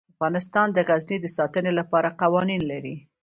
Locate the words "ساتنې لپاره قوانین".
1.37-2.61